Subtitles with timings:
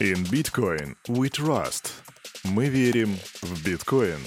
[0.00, 1.92] In Bitcoin we trust.
[2.44, 4.20] Мы верим в биткоин.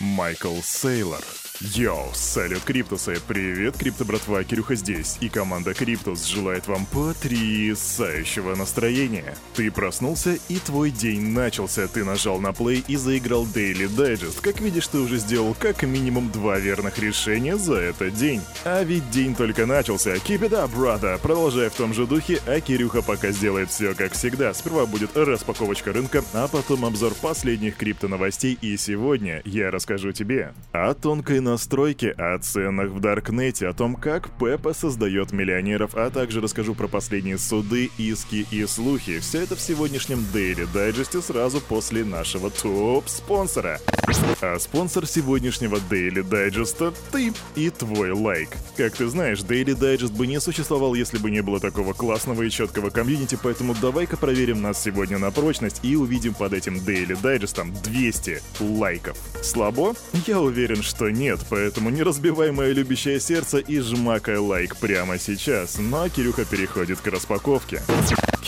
[0.00, 1.24] Майкл Сейлор.
[1.63, 3.19] Йоу, салют, Криптусы!
[3.27, 9.35] Привет, Крипто братва, Кирюха здесь, и команда Криптус желает вам потрясающего настроения.
[9.53, 11.87] Ты проснулся, и твой день начался.
[11.87, 14.41] Ты нажал на плей и заиграл Daily Digest.
[14.41, 18.41] Как видишь, ты уже сделал как минимум два верных решения за этот день.
[18.65, 20.15] А ведь день только начался.
[20.15, 21.19] Keep it up, brother!
[21.19, 24.55] Продолжай в том же духе, а Кирюха пока сделает все как всегда.
[24.55, 30.55] Сперва будет распаковочка рынка, а потом обзор последних крипто новостей, и сегодня я расскажу тебе
[30.71, 36.39] о тонкой настройки, о ценах в Даркнете, о том, как Pepe создает миллионеров, а также
[36.39, 39.19] расскажу про последние суды, иски и слухи.
[39.19, 43.79] Все это в сегодняшнем Daily Digest сразу после нашего топ-спонсора.
[44.41, 48.49] А спонсор сегодняшнего Daily Digest— ты и твой лайк.
[48.77, 52.49] Как ты знаешь, Daily Digest бы не существовал, если бы не было такого классного и
[52.49, 57.83] четкого комьюнити, поэтому давай-ка проверим нас сегодня на прочность и увидим под этим Daily Digest
[57.83, 59.17] 200 лайков.
[59.43, 59.95] Слабо?
[60.25, 65.77] Я уверен, что нет, поэтому не разбивай мое любящее сердце и жмакай лайк прямо сейчас.
[65.77, 67.81] Ну а Кирюха переходит к распаковке.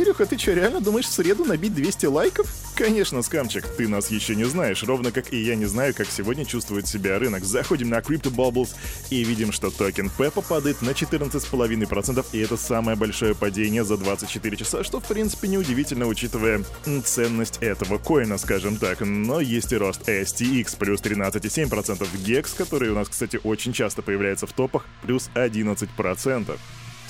[0.00, 2.50] Кирюха, ты что, реально думаешь в среду набить 200 лайков?
[2.74, 6.46] Конечно, скамчик, ты нас еще не знаешь, ровно как и я не знаю, как сегодня
[6.46, 7.44] чувствует себя рынок.
[7.44, 8.70] Заходим на Crypto Bubbles
[9.10, 14.56] и видим, что токен Пеппа падает на 14,5%, и это самое большое падение за 24
[14.56, 16.64] часа, что в принципе неудивительно, учитывая
[17.04, 19.00] ценность этого коина, скажем так.
[19.00, 24.46] Но есть и рост STX, плюс 13,7%, GEX, который у нас, кстати, очень часто появляется
[24.46, 26.58] в топах, плюс 11%.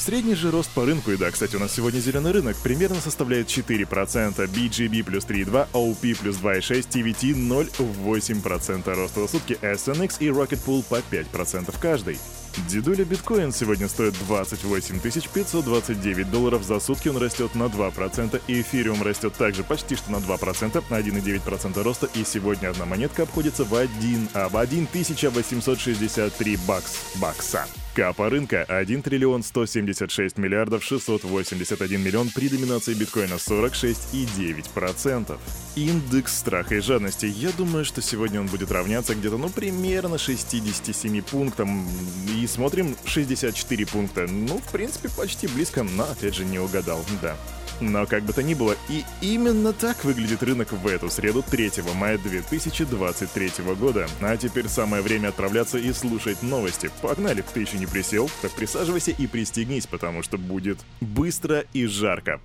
[0.00, 3.48] Средний же рост по рынку, и да, кстати, у нас сегодня зеленый рынок, примерно составляет
[3.48, 10.58] 4%, BGB плюс 3,2, OP плюс 2,6, TVT 0,8% роста за сутки, SNX и Rocket
[10.64, 12.18] Pool по 5% каждый.
[12.66, 19.02] Дедуля биткоин сегодня стоит 28 529 долларов за сутки, он растет на 2%, и эфириум
[19.02, 24.30] растет также почти что на 2%, 1,9% роста, и сегодня одна монетка обходится в 1,
[24.32, 27.66] а в 1863 бакс, бакса.
[27.92, 35.36] Капа рынка 1 триллион 176 миллиардов 681 миллион при доминации биткоина 46,9%.
[35.74, 37.26] Индекс страха и жадности.
[37.26, 41.88] Я думаю, что сегодня он будет равняться где-то, ну, примерно 67 пунктам.
[42.28, 44.28] И смотрим 64 пункта.
[44.28, 47.36] Ну, в принципе, почти близко, но, опять же, не угадал, да.
[47.80, 51.72] Но как бы то ни было, и именно так выглядит рынок в эту среду 3
[51.94, 54.06] мая 2023 года.
[54.20, 56.90] А теперь самое время отправляться и слушать новости.
[57.00, 58.30] Погнали, ты еще не присел?
[58.42, 62.40] Так присаживайся и пристегнись, потому что будет быстро и жарко.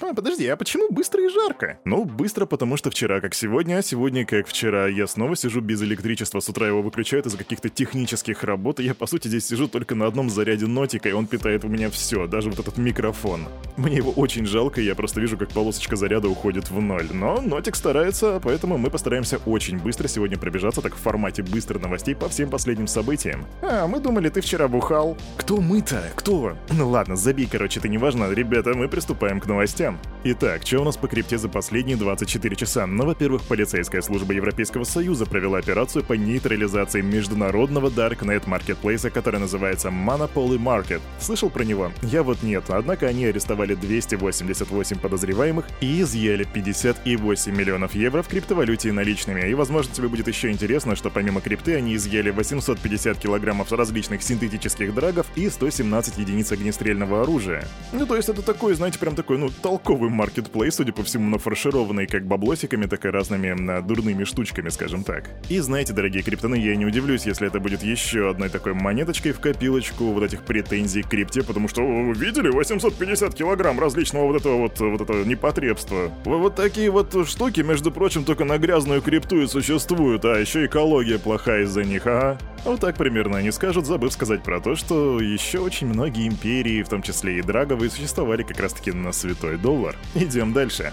[0.00, 1.78] А, подожди, а почему быстро и жарко?
[1.84, 4.88] Ну, быстро, потому что вчера как сегодня, а сегодня как вчера.
[4.88, 8.94] Я снова сижу без электричества, с утра его выключают из-за каких-то технических работ, и я,
[8.94, 12.26] по сути, здесь сижу только на одном заряде нотика, и он питает у меня все,
[12.26, 13.46] даже вот этот микрофон.
[13.76, 17.08] Мне его очень жалко, и я просто вижу, как полосочка заряда уходит в ноль.
[17.12, 22.16] Но нотик старается, поэтому мы постараемся очень быстро сегодня пробежаться так в формате быстрых новостей
[22.16, 23.46] по всем последним событиям.
[23.62, 25.16] А, мы думали, ты вчера бухал.
[25.36, 26.02] Кто мы-то?
[26.16, 26.56] Кто?
[26.72, 28.30] Ну ладно, забей, короче, это не важно.
[28.32, 29.83] Ребята, мы приступаем к новостям.
[30.26, 32.86] Итак, что у нас по крипте за последние 24 часа?
[32.86, 39.88] Ну, во-первых, полицейская служба Европейского Союза провела операцию по нейтрализации международного Darknet маркетплейса, который называется
[39.88, 41.02] Monopoly Market.
[41.20, 41.92] Слышал про него?
[42.00, 48.88] Я вот нет, однако они арестовали 288 подозреваемых и изъяли 58 миллионов евро в криптовалюте
[48.88, 49.46] и наличными.
[49.46, 54.94] И, возможно, тебе будет еще интересно, что помимо крипты они изъяли 850 килограммов различных синтетических
[54.94, 57.68] драгов и 117 единиц огнестрельного оружия.
[57.92, 62.06] Ну, то есть это такой, знаете, прям такой, ну, толковый маркетплейс, судя по всему, нафаршированный
[62.06, 65.28] как баблосиками, так и разными на дурными штучками, скажем так.
[65.48, 69.40] И знаете, дорогие криптоны, я не удивлюсь, если это будет еще одной такой монеточкой в
[69.40, 74.58] копилочку вот этих претензий к крипте, потому что, вы видели, 850 килограмм различного вот этого
[74.58, 76.12] вот, вот этого непотребства.
[76.24, 81.18] Вот такие вот штуки, между прочим, только на грязную крипту и существуют, а еще экология
[81.18, 82.38] плохая из-за них, ага.
[82.64, 86.88] Вот так примерно они скажут, забыв сказать про то, что еще очень многие империи, в
[86.88, 89.96] том числе и драговые, существовали как раз-таки на святой доллар.
[90.14, 90.92] Идем дальше.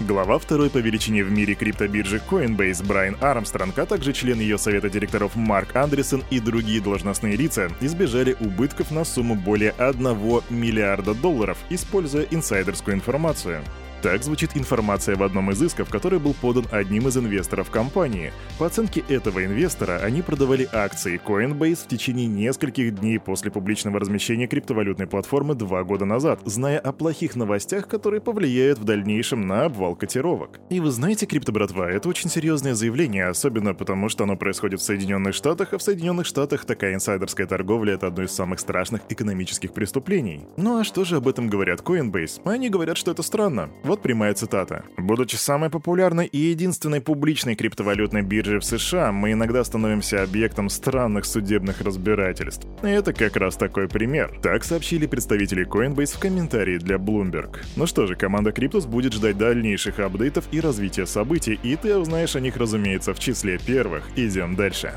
[0.00, 4.90] Глава второй по величине в мире криптобиржи Coinbase Брайан Армстронг, а также член ее совета
[4.90, 10.02] директоров Марк Андерсон и другие должностные лица избежали убытков на сумму более 1
[10.50, 13.62] миллиарда долларов, используя инсайдерскую информацию.
[14.00, 18.32] Так звучит информация в одном из исков, который был подан одним из инвесторов компании.
[18.56, 24.46] По оценке этого инвестора, они продавали акции Coinbase в течение нескольких дней после публичного размещения
[24.46, 29.96] криптовалютной платформы два года назад, зная о плохих новостях, которые повлияют в дальнейшем на обвал
[29.96, 30.60] котировок.
[30.70, 35.34] И вы знаете, крипто-братва, это очень серьезное заявление, особенно потому, что оно происходит в Соединенных
[35.34, 40.46] Штатах, а в Соединенных Штатах такая инсайдерская торговля— это одно из самых страшных экономических преступлений.
[40.56, 42.42] Ну а что же об этом говорят Coinbase?
[42.44, 43.70] Они говорят, что это странно.
[43.88, 44.84] Вот прямая цитата.
[44.98, 51.24] «Будучи самой популярной и единственной публичной криптовалютной биржей в США, мы иногда становимся объектом странных
[51.24, 52.66] судебных разбирательств.
[52.82, 54.40] И это как раз такой пример».
[54.42, 57.60] Так сообщили представители Coinbase в комментарии для Bloomberg.
[57.76, 62.36] Ну что же, команда Cryptos будет ждать дальнейших апдейтов и развития событий, и ты узнаешь
[62.36, 64.04] о них, разумеется, в числе первых.
[64.16, 64.92] Идем дальше.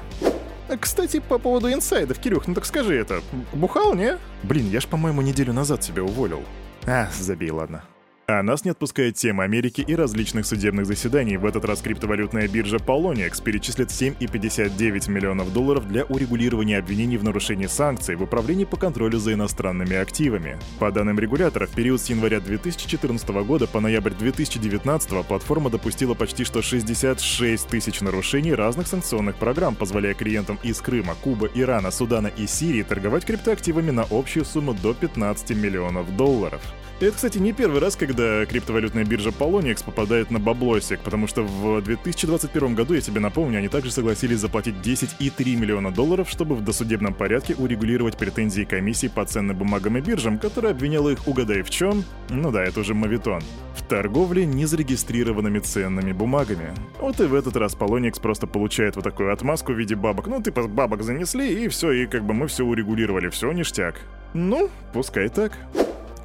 [0.81, 3.21] Кстати, по поводу инсайдов, Кирюх, ну так скажи это,
[3.53, 4.17] бухал, не?
[4.43, 6.41] Блин, я ж, по-моему, неделю назад тебя уволил.
[6.85, 7.85] А, забей, ладно.
[8.33, 11.35] А нас не отпускает тема Америки и различных судебных заседаний.
[11.35, 17.67] В этот раз криптовалютная биржа Poloniex перечислит 7,59 миллионов долларов для урегулирования обвинений в нарушении
[17.67, 20.57] санкций в управлении по контролю за иностранными активами.
[20.79, 26.45] По данным регулятора, в период с января 2014 года по ноябрь 2019 платформа допустила почти
[26.45, 32.47] что 66 тысяч нарушений разных санкционных программ, позволяя клиентам из Крыма, Кубы, Ирана, Судана и
[32.47, 36.61] Сирии торговать криптоактивами на общую сумму до 15 миллионов долларов.
[37.01, 41.81] Это, кстати, не первый раз, когда криптовалютная биржа Poloniex попадает на баблосик, потому что в
[41.81, 47.13] 2021 году, я тебе напомню, они также согласились заплатить 10,3 миллиона долларов, чтобы в досудебном
[47.13, 52.03] порядке урегулировать претензии комиссии по ценным бумагам и биржам, которая обвиняла их, угадай в чем?
[52.29, 53.41] Ну да, это уже мавитон.
[53.75, 56.73] В торговле незарегистрированными ценными бумагами.
[56.99, 60.27] Вот и в этот раз Poloniex просто получает вот такую отмазку в виде бабок.
[60.27, 63.99] Ну, типа бабок занесли, и все, и как бы мы все урегулировали, все ништяк.
[64.33, 65.57] Ну, пускай так.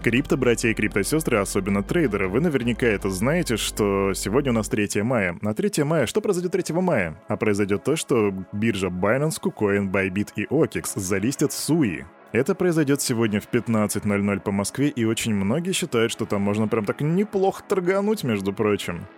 [0.06, 5.36] Крипто-братья и крипто-сестры, особенно трейдеры, вы наверняка это знаете, что сегодня у нас 3 мая.
[5.42, 7.20] На 3 мая что произойдет 3 мая?
[7.26, 12.04] А произойдет то, что биржа Binance, KuCoin, Bybit и OKEX залистят SUI.
[12.30, 16.84] Это произойдет сегодня в 15.00 по Москве, и очень многие считают, что там можно прям
[16.84, 19.08] так неплохо торгануть, между прочим.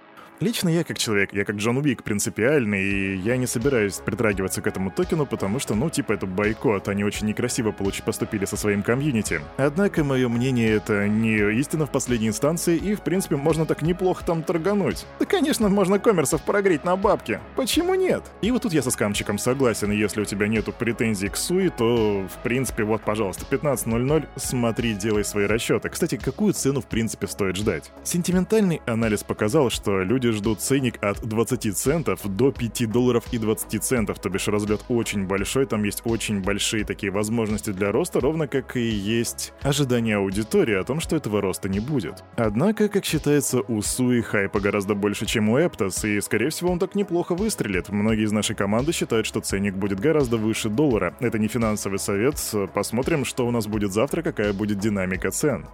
[0.40, 4.68] Лично я как человек, я как Джон Уик принципиальный, и я не собираюсь притрагиваться к
[4.68, 8.84] этому токену, потому что, ну, типа, это бойкот, они очень некрасиво получ поступили со своим
[8.84, 9.40] комьюнити.
[9.56, 14.24] Однако, мое мнение, это не истина в последней инстанции, и, в принципе, можно так неплохо
[14.24, 15.06] там торгануть.
[15.18, 17.40] Да, конечно, можно коммерсов прогреть на бабки.
[17.56, 18.22] Почему нет?
[18.40, 22.28] И вот тут я со скамчиком согласен, если у тебя нету претензий к Суи, то,
[22.32, 25.88] в принципе, вот, пожалуйста, 15.00, смотри, делай свои расчеты.
[25.88, 27.90] Кстати, какую цену, в принципе, стоит ждать?
[28.04, 33.38] Сентиментальный анализ показал, что люди люди ждут ценник от 20 центов до 5 долларов и
[33.38, 38.20] 20 центов, то бишь разлет очень большой, там есть очень большие такие возможности для роста,
[38.20, 42.22] ровно как и есть ожидание аудитории о том, что этого роста не будет.
[42.36, 46.78] Однако, как считается, у Sui хайпа гораздо больше, чем у Aptos, и, скорее всего, он
[46.78, 47.88] так неплохо выстрелит.
[47.88, 51.14] Многие из нашей команды считают, что ценник будет гораздо выше доллара.
[51.20, 52.36] Это не финансовый совет,
[52.74, 55.66] посмотрим, что у нас будет завтра, какая будет динамика цен.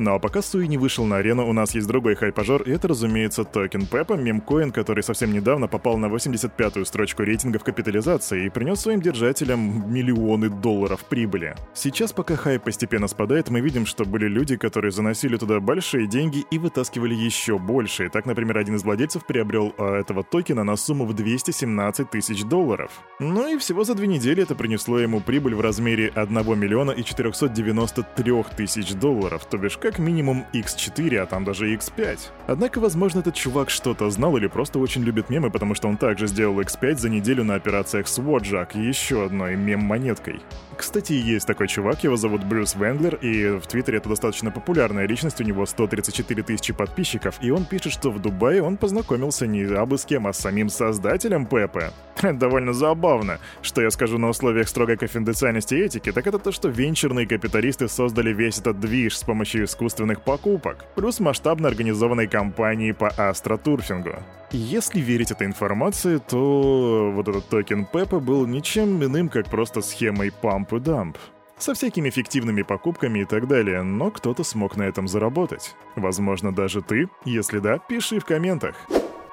[0.00, 2.88] Ну а пока Sui не вышел на арену, у нас есть другой хайпажор, и это,
[2.88, 8.80] разумеется, токен Pepe, мемкоин, который совсем недавно попал на 85-ю строчку рейтингов капитализации и принес
[8.80, 11.54] своим держателям миллионы долларов прибыли.
[11.74, 16.46] Сейчас, пока хайп постепенно спадает, мы видим, что были люди, которые заносили туда большие деньги
[16.50, 18.08] и вытаскивали еще больше.
[18.08, 22.90] Так, например, один из владельцев приобрел а, этого токена на сумму в 217 тысяч долларов.
[23.18, 27.04] Ну и всего за две недели это принесло ему прибыль в размере 1 миллиона и
[27.04, 32.18] 493 тысяч долларов, то бишь как минимум X4, а там даже X5.
[32.46, 36.26] Однако, возможно, этот чувак что-то знал или просто очень любит мемы, потому что он также
[36.26, 40.40] сделал X5 за неделю на операциях с Wojak, еще одной мем-монеткой.
[40.76, 45.40] Кстати, есть такой чувак, его зовут Брюс Венглер, и в Твиттере это достаточно популярная личность,
[45.40, 49.98] у него 134 тысячи подписчиков, и он пишет, что в Дубае он познакомился не абы
[49.98, 51.90] с кем, а с самим создателем Пепе.
[52.32, 53.38] Довольно забавно.
[53.62, 57.88] Что я скажу на условиях строгой конфиденциальности и этики, так это то, что венчурные капиталисты
[57.88, 64.16] создали весь этот движ с помощью искусственных покупок, плюс масштабно организованной кампании по астротурфингу.
[64.50, 70.32] Если верить этой информации, то вот этот токен Пеппа был ничем иным, как просто схемой
[70.32, 71.16] памп и дамп
[71.58, 75.76] со всякими фиктивными покупками и так далее, но кто-то смог на этом заработать.
[75.94, 77.08] Возможно, даже ты?
[77.26, 78.76] Если да, пиши в комментах.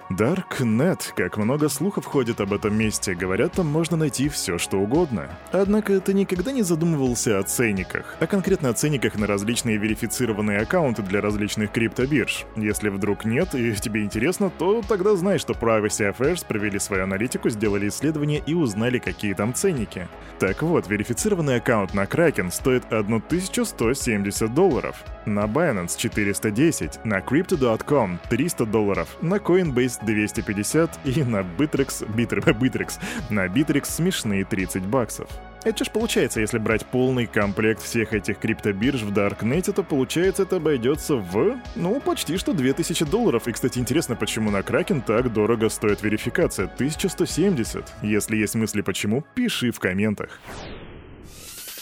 [0.10, 5.30] Darknet, как много слухов ходит об этом месте, говорят, там можно найти все, что угодно.
[5.52, 11.02] Однако ты никогда не задумывался о ценниках, а конкретно о ценниках на различные верифицированные аккаунты
[11.02, 12.46] для различных криптобирж.
[12.56, 17.50] Если вдруг нет и тебе интересно, то тогда знай, что Privacy Affairs провели свою аналитику,
[17.50, 20.08] сделали исследование и узнали, какие там ценники.
[20.40, 28.66] Так вот, верифицированный аккаунт на Kraken стоит 1170 долларов, на Binance 410, на Crypto.com 300
[28.66, 33.00] долларов, на Coinbase 250 и на Bittrex, Bitter, Bittrex,
[33.30, 35.30] на Bittrex смешные 30 баксов.
[35.64, 40.58] Это ж получается, если брать полный комплект всех этих криптобирж в Даркнете, то получается это
[40.58, 43.48] обойдется в, ну, почти что 2000 долларов.
[43.48, 46.66] И, кстати, интересно, почему на Кракен так дорого стоит верификация?
[46.68, 47.84] 1170.
[48.02, 50.40] Если есть мысли почему, пиши в комментах.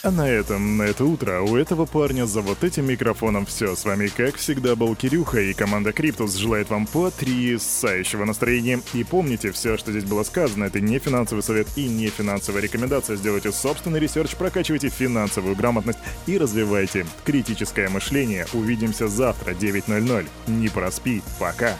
[0.02, 3.74] А на этом, на это утро, у этого парня за вот этим микрофоном все.
[3.74, 8.80] С вами, как всегда, был Кирюха, и команда Криптус желает вам потрясающего настроения.
[8.92, 13.16] И помните, все, что здесь было сказано, это не финансовый совет и не финансовая рекомендация.
[13.16, 18.46] Сделайте собственный research, прокачивайте финансовую грамотность и развивайте критическое мышление.
[18.52, 20.26] Увидимся завтра, 9.00.
[20.46, 21.22] Не проспи.
[21.40, 21.76] Пока.